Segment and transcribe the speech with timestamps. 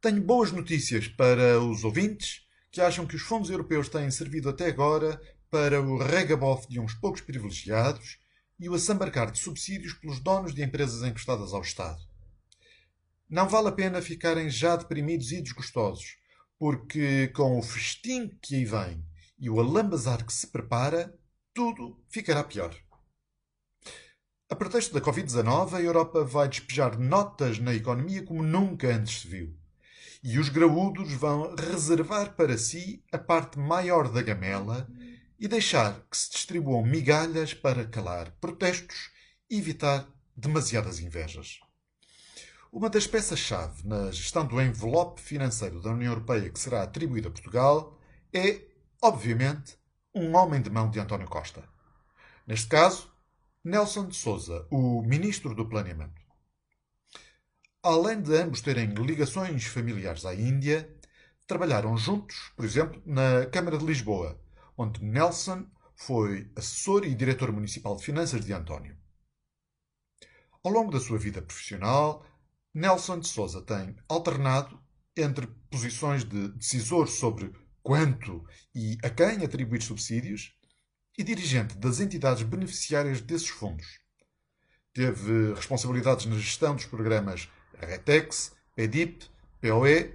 [0.00, 4.66] Tenho boas notícias para os ouvintes que acham que os fundos europeus têm servido até
[4.66, 8.16] agora para o regabof de uns poucos privilegiados
[8.60, 11.98] e o assambarcar de subsídios pelos donos de empresas encostadas ao Estado.
[13.28, 16.16] Não vale a pena ficarem já deprimidos e desgostosos,
[16.56, 19.04] porque com o festim que aí vem
[19.36, 21.12] e o alambazar que se prepara,
[21.52, 22.72] tudo ficará pior.
[24.48, 29.26] A pretexto da Covid-19, a Europa vai despejar notas na economia como nunca antes se
[29.26, 29.58] viu.
[30.22, 34.88] E os graúdos vão reservar para si a parte maior da gamela
[35.38, 39.10] e deixar que se distribuam migalhas para calar protestos
[39.48, 41.60] e evitar demasiadas invejas.
[42.72, 47.30] Uma das peças-chave na gestão do envelope financeiro da União Europeia que será atribuído a
[47.30, 47.98] Portugal
[48.32, 48.62] é,
[49.00, 49.78] obviamente,
[50.14, 51.64] um homem de mão de António Costa.
[52.46, 53.10] Neste caso,
[53.64, 56.27] Nelson de Souza, o ministro do Planeamento.
[57.88, 60.94] Além de ambos terem ligações familiares à Índia,
[61.46, 64.38] trabalharam juntos, por exemplo, na Câmara de Lisboa,
[64.76, 68.94] onde Nelson foi assessor e diretor municipal de finanças de António.
[70.62, 72.26] Ao longo da sua vida profissional,
[72.74, 74.78] Nelson de Souza tem alternado
[75.16, 77.50] entre posições de decisor sobre
[77.82, 80.54] quanto e a quem atribuir subsídios
[81.16, 83.98] e dirigente das entidades beneficiárias desses fundos.
[84.92, 87.48] Teve responsabilidades na gestão dos programas
[87.80, 89.26] RETEX, PEDIP,
[89.60, 90.14] POE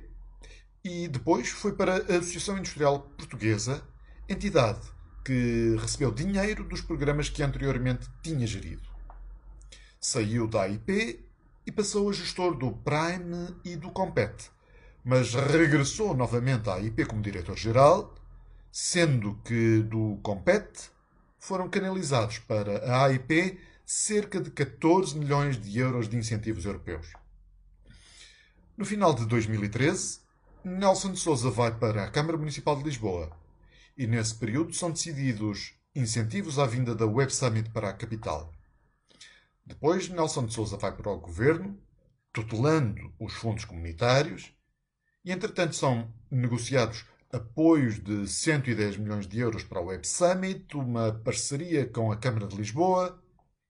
[0.84, 3.84] e depois foi para a Associação Industrial Portuguesa,
[4.28, 4.82] entidade
[5.24, 8.84] que recebeu dinheiro dos programas que anteriormente tinha gerido.
[10.00, 11.26] Saiu da AIP
[11.66, 14.52] e passou a gestor do Prime e do Compete,
[15.04, 18.14] mas regressou novamente à AIP como diretor-geral,
[18.72, 20.90] sendo que do Compete
[21.40, 27.14] foram canalizados para a AIP cerca de 14 milhões de euros de incentivos europeus.
[28.84, 30.20] No final de 2013,
[30.62, 33.32] Nelson de Souza vai para a Câmara Municipal de Lisboa
[33.98, 38.54] e nesse período são decididos incentivos à vinda da Web Summit para a capital.
[39.66, 41.80] Depois, Nelson de Souza vai para o governo,
[42.34, 44.54] tutelando os fundos comunitários,
[45.24, 51.14] e entretanto são negociados apoios de 110 milhões de euros para o Web Summit, uma
[51.24, 53.18] parceria com a Câmara de Lisboa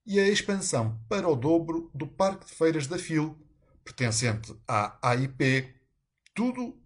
[0.07, 3.37] e a expansão para o dobro do Parque de Feiras da FIL,
[3.83, 5.73] pertencente à AIP,
[6.33, 6.77] tudo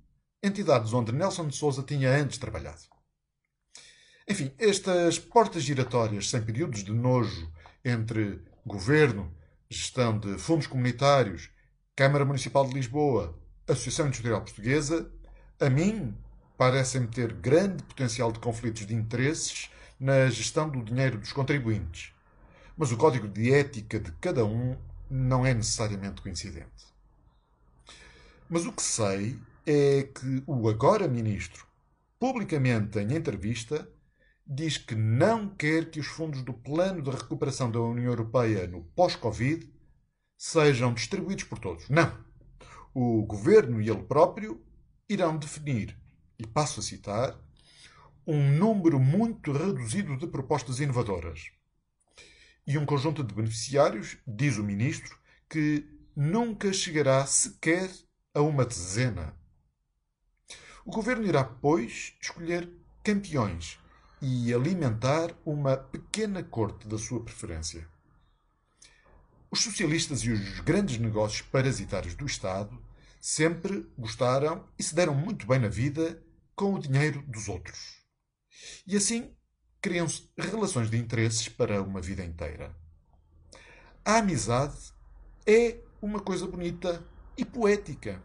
[0.42, 2.82] entidades onde Nelson de Souza tinha antes trabalhado.
[4.28, 7.52] Enfim, estas portas giratórias sem períodos de nojo
[7.84, 9.34] entre governo,
[9.70, 11.50] gestão de fundos comunitários,
[11.96, 15.10] Câmara Municipal de Lisboa, Associação Industrial Portuguesa,
[15.60, 16.16] a mim
[16.58, 19.70] parecem ter grande potencial de conflitos de interesses
[20.00, 22.14] na gestão do dinheiro dos contribuintes.
[22.76, 24.78] Mas o código de ética de cada um
[25.10, 26.86] não é necessariamente coincidente.
[28.50, 31.66] Mas o que sei é que o agora ministro,
[32.20, 33.90] publicamente em entrevista,
[34.46, 38.84] diz que não quer que os fundos do Plano de Recuperação da União Europeia no
[38.96, 39.70] pós-Covid
[40.38, 41.90] sejam distribuídos por todos.
[41.90, 42.18] Não.
[42.94, 44.64] O governo e ele próprio
[45.10, 45.98] irão definir
[46.40, 47.38] e passo a citar,
[48.26, 51.52] um número muito reduzido de propostas inovadoras.
[52.68, 55.18] E um conjunto de beneficiários, diz o ministro,
[55.50, 57.90] que nunca chegará sequer
[58.34, 59.34] a uma dezena.
[60.86, 62.70] O governo irá, pois, escolher
[63.02, 63.80] campeões
[64.22, 67.88] e alimentar uma pequena corte da sua preferência.
[69.50, 72.78] Os socialistas e os grandes negócios parasitários do Estado
[73.22, 76.22] sempre gostaram e se deram muito bem na vida
[76.54, 78.02] com o dinheiro dos outros.
[78.86, 79.37] E assim
[79.82, 82.76] criam-se relações de interesses para uma vida inteira.
[84.04, 84.94] A amizade
[85.46, 87.04] é uma coisa bonita
[87.38, 88.22] e poética.